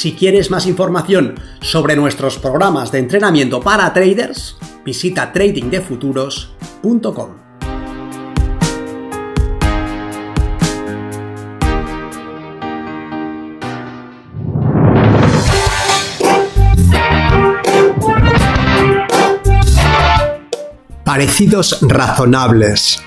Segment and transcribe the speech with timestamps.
[0.00, 7.34] Si quieres más información sobre nuestros programas de entrenamiento para traders, visita tradingdefuturos.com.
[21.04, 23.02] Parecidos razonables.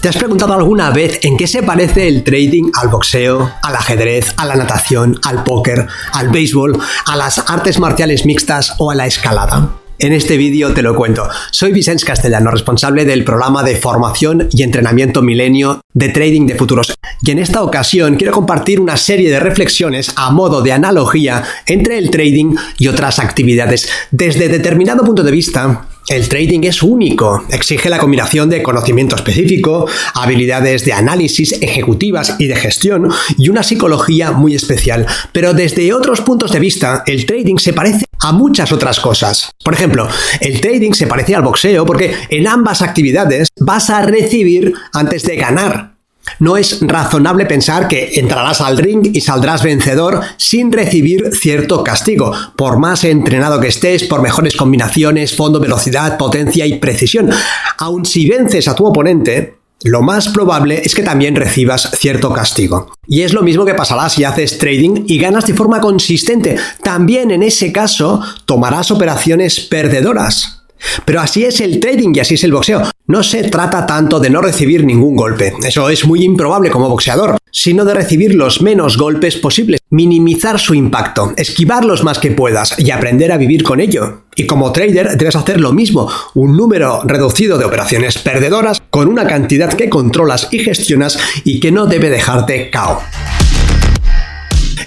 [0.00, 4.32] ¿Te has preguntado alguna vez en qué se parece el trading al boxeo, al ajedrez,
[4.36, 9.06] a la natación, al póker, al béisbol, a las artes marciales mixtas o a la
[9.06, 9.70] escalada?
[9.98, 11.28] En este vídeo te lo cuento.
[11.50, 16.94] Soy Vicente Castellano, responsable del programa de formación y entrenamiento milenio de trading de futuros.
[17.22, 21.98] Y en esta ocasión quiero compartir una serie de reflexiones a modo de analogía entre
[21.98, 23.88] el trading y otras actividades.
[24.12, 29.86] Desde determinado punto de vista, el trading es único, exige la combinación de conocimiento específico,
[30.14, 35.06] habilidades de análisis ejecutivas y de gestión y una psicología muy especial.
[35.32, 39.50] Pero desde otros puntos de vista, el trading se parece a muchas otras cosas.
[39.62, 40.08] Por ejemplo,
[40.40, 45.36] el trading se parece al boxeo porque en ambas actividades vas a recibir antes de
[45.36, 45.97] ganar.
[46.38, 52.32] No es razonable pensar que entrarás al ring y saldrás vencedor sin recibir cierto castigo,
[52.56, 57.30] por más entrenado que estés, por mejores combinaciones, fondo, velocidad, potencia y precisión.
[57.78, 62.92] Aun si vences a tu oponente, lo más probable es que también recibas cierto castigo.
[63.06, 66.56] Y es lo mismo que pasará si haces trading y ganas de forma consistente.
[66.82, 70.57] También en ese caso tomarás operaciones perdedoras.
[71.04, 72.82] Pero así es el trading y así es el boxeo.
[73.06, 77.38] No se trata tanto de no recibir ningún golpe, eso es muy improbable como boxeador,
[77.50, 82.90] sino de recibir los menos golpes posibles, minimizar su impacto, esquivarlos más que puedas y
[82.90, 84.24] aprender a vivir con ello.
[84.36, 89.26] Y como trader debes hacer lo mismo, un número reducido de operaciones perdedoras con una
[89.26, 93.02] cantidad que controlas y gestionas y que no debe dejarte cao.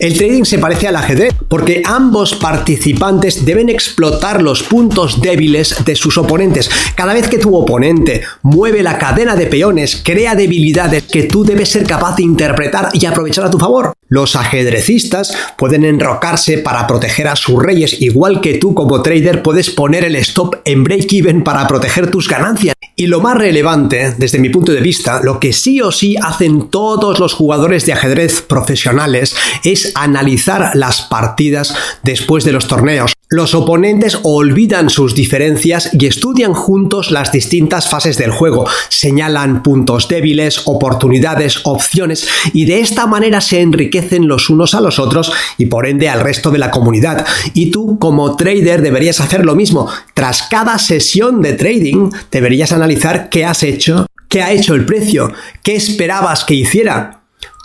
[0.00, 5.94] El trading se parece al ajedrez porque ambos participantes deben explotar los puntos débiles de
[5.94, 6.70] sus oponentes.
[6.94, 11.68] Cada vez que tu oponente mueve la cadena de peones, crea debilidades que tú debes
[11.68, 13.92] ser capaz de interpretar y aprovechar a tu favor.
[14.08, 19.70] Los ajedrecistas pueden enrocarse para proteger a sus reyes, igual que tú como trader puedes
[19.70, 22.74] poner el stop en break-even para proteger tus ganancias.
[22.96, 26.70] Y lo más relevante, desde mi punto de vista, lo que sí o sí hacen
[26.70, 33.12] todos los jugadores de ajedrez profesionales es analizar las partidas después de los torneos.
[33.32, 40.08] Los oponentes olvidan sus diferencias y estudian juntos las distintas fases del juego, señalan puntos
[40.08, 45.66] débiles, oportunidades, opciones y de esta manera se enriquecen los unos a los otros y
[45.66, 47.24] por ende al resto de la comunidad.
[47.54, 49.88] Y tú como trader deberías hacer lo mismo.
[50.12, 55.32] Tras cada sesión de trading deberías analizar qué has hecho, qué ha hecho el precio,
[55.62, 57.19] qué esperabas que hiciera,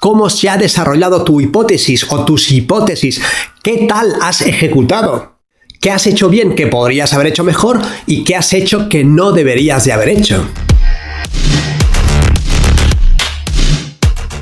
[0.06, 3.20] cómo se ha desarrollado tu hipótesis o tus hipótesis,
[3.64, 5.40] qué tal has ejecutado.
[5.82, 9.32] ¿Qué has hecho bien que podrías haber hecho mejor y qué has hecho que no
[9.32, 10.48] deberías de haber hecho?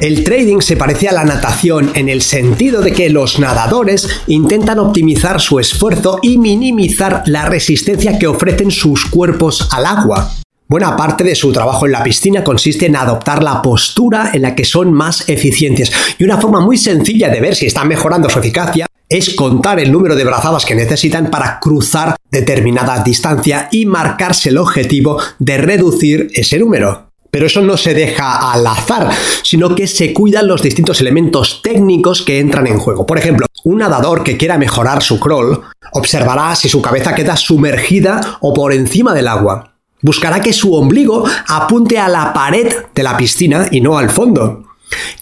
[0.01, 4.79] El trading se parece a la natación en el sentido de que los nadadores intentan
[4.79, 10.29] optimizar su esfuerzo y minimizar la resistencia que ofrecen sus cuerpos al agua.
[10.73, 14.55] Buena parte de su trabajo en la piscina consiste en adoptar la postura en la
[14.55, 18.39] que son más eficientes y una forma muy sencilla de ver si están mejorando su
[18.39, 24.49] eficacia es contar el número de brazadas que necesitan para cruzar determinada distancia y marcarse
[24.49, 27.11] el objetivo de reducir ese número.
[27.29, 29.11] Pero eso no se deja al azar,
[29.43, 33.05] sino que se cuidan los distintos elementos técnicos que entran en juego.
[33.05, 35.61] Por ejemplo, un nadador que quiera mejorar su crawl
[35.91, 39.72] observará si su cabeza queda sumergida o por encima del agua.
[40.03, 44.65] Buscará que su ombligo apunte a la pared de la piscina y no al fondo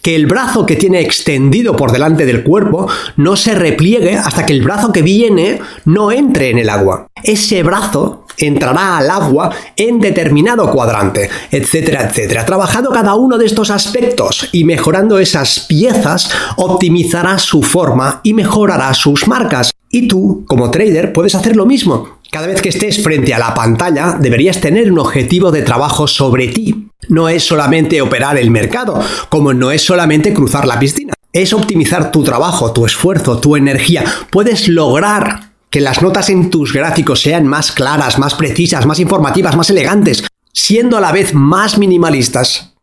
[0.02, 4.54] que el brazo que tiene extendido por delante del cuerpo no se repliegue hasta que
[4.54, 7.08] el brazo que viene no entre en el agua.
[7.24, 12.46] Ese brazo entrará al agua en determinado cuadrante, etcétera, etcétera.
[12.46, 18.94] Trabajando cada uno de estos aspectos y mejorando esas piezas, optimizará su forma y mejorará
[18.94, 19.72] sus marcas.
[19.90, 22.21] Y tú, como trader, puedes hacer lo mismo.
[22.32, 26.48] Cada vez que estés frente a la pantalla, deberías tener un objetivo de trabajo sobre
[26.48, 26.88] ti.
[27.10, 31.14] No es solamente operar el mercado, como no es solamente cruzar la piscina.
[31.34, 34.06] es optimizar tu trabajo, tu esfuerzo, tu energía.
[34.32, 39.58] Puedes lograr que las notas en tus gráficos sean más claras, más precisas, más informativas,
[39.58, 40.24] más elegantes,
[40.54, 42.76] siendo a la vez más minimalistas.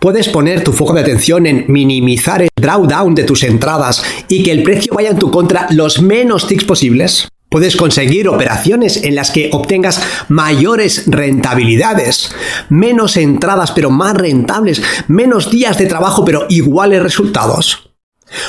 [0.00, 4.52] Puedes poner tu foco de atención en minimizar el drawdown de tus entradas y que
[4.52, 7.28] el precio vaya en tu contra los menos ticks posibles.
[7.52, 12.34] Puedes conseguir operaciones en las que obtengas mayores rentabilidades,
[12.70, 17.90] menos entradas pero más rentables, menos días de trabajo pero iguales resultados.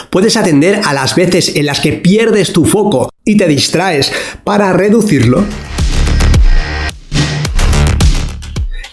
[0.09, 4.11] Puedes atender a las veces en las que pierdes tu foco y te distraes
[4.45, 5.43] para reducirlo.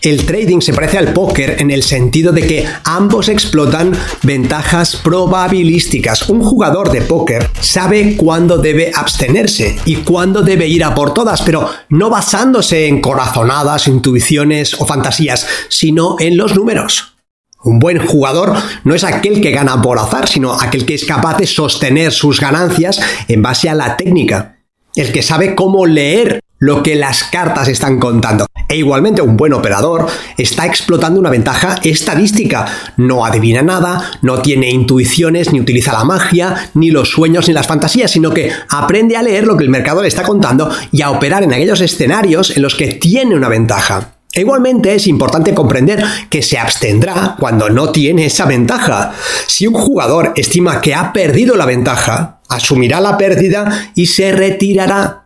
[0.02, 3.92] El trading se parece al póker en el sentido de que ambos explotan
[4.22, 6.30] ventajas probabilísticas.
[6.30, 11.42] Un jugador de póker sabe cuándo debe abstenerse y cuándo debe ir a por todas,
[11.42, 17.16] pero no basándose en corazonadas, intuiciones o fantasías, sino en los números.
[17.62, 18.54] Un buen jugador
[18.84, 22.40] no es aquel que gana por azar, sino aquel que es capaz de sostener sus
[22.40, 24.56] ganancias en base a la técnica.
[24.96, 28.46] El que sabe cómo leer lo que las cartas están contando.
[28.68, 30.06] E igualmente un buen operador
[30.38, 32.66] está explotando una ventaja estadística.
[32.98, 37.66] No adivina nada, no tiene intuiciones, ni utiliza la magia, ni los sueños, ni las
[37.66, 41.10] fantasías, sino que aprende a leer lo que el mercado le está contando y a
[41.10, 44.12] operar en aquellos escenarios en los que tiene una ventaja.
[44.32, 49.12] E igualmente es importante comprender que se abstendrá cuando no tiene esa ventaja.
[49.48, 55.19] Si un jugador estima que ha perdido la ventaja, asumirá la pérdida y se retirará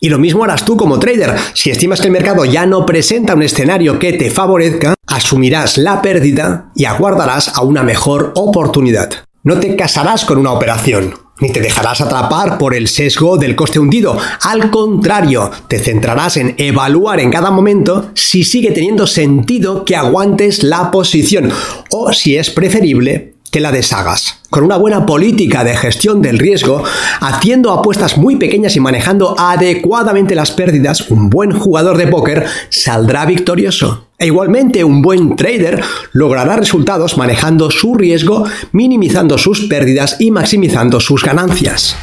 [0.00, 1.36] y lo mismo harás tú como trader.
[1.54, 6.02] Si estimas que el mercado ya no presenta un escenario que te favorezca, asumirás la
[6.02, 9.10] pérdida y aguardarás a una mejor oportunidad.
[9.42, 13.78] No te casarás con una operación, ni te dejarás atrapar por el sesgo del coste
[13.78, 14.18] hundido.
[14.42, 20.62] Al contrario, te centrarás en evaluar en cada momento si sigue teniendo sentido que aguantes
[20.62, 21.50] la posición
[21.90, 24.40] o si es preferible que la deshagas.
[24.50, 26.82] Con una buena política de gestión del riesgo,
[27.20, 33.26] haciendo apuestas muy pequeñas y manejando adecuadamente las pérdidas, un buen jugador de póker saldrá
[33.26, 34.08] victorioso.
[34.18, 35.80] E igualmente un buen trader
[36.12, 41.96] logrará resultados manejando su riesgo, minimizando sus pérdidas y maximizando sus ganancias.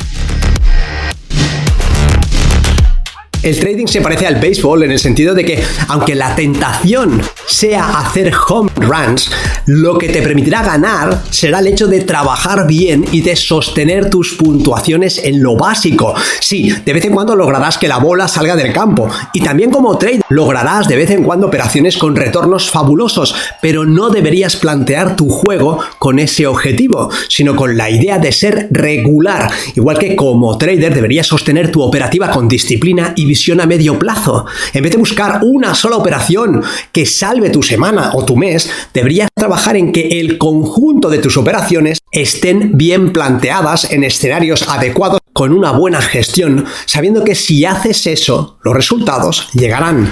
[3.46, 8.00] El trading se parece al béisbol en el sentido de que, aunque la tentación sea
[8.00, 9.30] hacer home runs,
[9.68, 14.34] lo que te permitirá ganar será el hecho de trabajar bien y de sostener tus
[14.34, 16.16] puntuaciones en lo básico.
[16.40, 19.96] Sí, de vez en cuando lograrás que la bola salga del campo y también como
[20.00, 25.30] trader lograrás de vez en cuando operaciones con retornos fabulosos, pero no deberías plantear tu
[25.30, 30.96] juego con ese objetivo, sino con la idea de ser regular, igual que como trader
[30.96, 34.46] deberías sostener tu operativa con disciplina y a medio plazo.
[34.74, 39.30] En vez de buscar una sola operación que salve tu semana o tu mes, deberías
[39.36, 45.52] trabajar en que el conjunto de tus operaciones estén bien planteadas en escenarios adecuados con
[45.52, 50.10] una buena gestión, sabiendo que si haces eso, los resultados llegarán.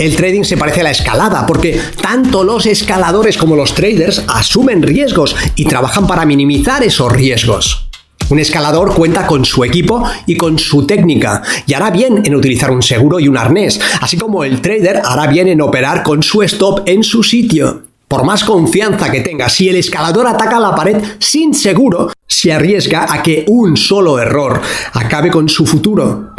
[0.00, 4.82] El trading se parece a la escalada porque tanto los escaladores como los traders asumen
[4.82, 7.89] riesgos y trabajan para minimizar esos riesgos.
[8.30, 12.70] Un escalador cuenta con su equipo y con su técnica y hará bien en utilizar
[12.70, 16.42] un seguro y un arnés, así como el trader hará bien en operar con su
[16.42, 17.82] stop en su sitio.
[18.06, 23.12] Por más confianza que tenga, si el escalador ataca la pared sin seguro, se arriesga
[23.12, 24.60] a que un solo error
[24.92, 26.34] acabe con su futuro.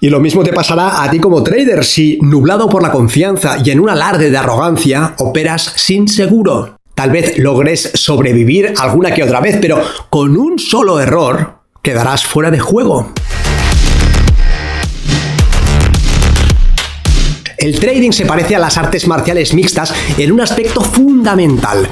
[0.00, 3.70] Y lo mismo te pasará a ti como trader si, nublado por la confianza y
[3.70, 6.79] en un alarde de arrogancia, operas sin seguro.
[7.00, 12.50] Tal vez logres sobrevivir alguna que otra vez, pero con un solo error quedarás fuera
[12.50, 13.14] de juego.
[17.56, 21.88] El trading se parece a las artes marciales mixtas en un aspecto fundamental.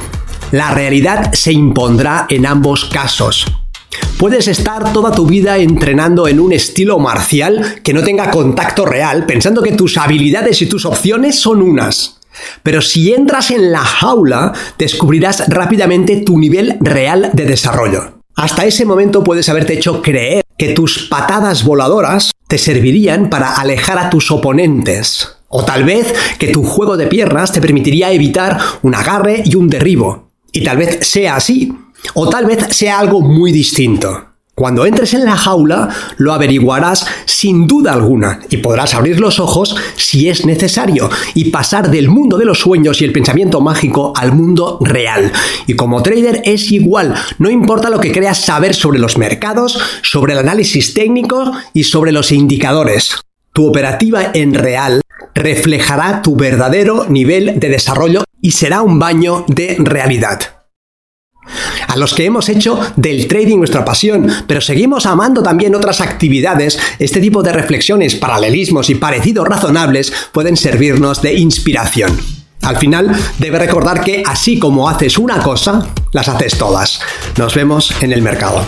[0.52, 3.46] La realidad se impondrá en ambos casos.
[4.18, 9.24] Puedes estar toda tu vida entrenando en un estilo marcial que no tenga contacto real,
[9.24, 12.17] pensando que tus habilidades y tus opciones son unas.
[12.62, 18.18] Pero si entras en la jaula, descubrirás rápidamente tu nivel real de desarrollo.
[18.36, 23.98] Hasta ese momento puedes haberte hecho creer que tus patadas voladoras te servirían para alejar
[23.98, 25.36] a tus oponentes.
[25.48, 29.68] O tal vez que tu juego de piernas te permitiría evitar un agarre y un
[29.68, 30.30] derribo.
[30.52, 31.72] Y tal vez sea así.
[32.14, 34.27] O tal vez sea algo muy distinto.
[34.58, 39.76] Cuando entres en la jaula lo averiguarás sin duda alguna y podrás abrir los ojos
[39.94, 44.32] si es necesario y pasar del mundo de los sueños y el pensamiento mágico al
[44.32, 45.30] mundo real.
[45.68, 50.32] Y como trader es igual, no importa lo que creas saber sobre los mercados, sobre
[50.32, 53.14] el análisis técnico y sobre los indicadores.
[53.52, 55.02] tu operativa en real
[55.36, 60.57] reflejará tu verdadero nivel de desarrollo y será un baño de realidad.
[61.86, 66.78] A los que hemos hecho del trading nuestra pasión, pero seguimos amando también otras actividades,
[66.98, 72.18] este tipo de reflexiones, paralelismos y parecidos razonables pueden servirnos de inspiración.
[72.62, 77.00] Al final, debe recordar que así como haces una cosa, las haces todas.
[77.36, 78.64] Nos vemos en el mercado.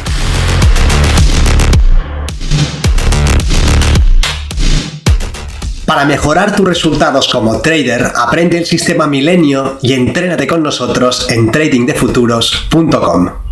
[5.90, 11.50] Para mejorar tus resultados como trader, aprende el sistema Milenio y entrénate con nosotros en
[11.50, 13.50] tradingdefuturos.com.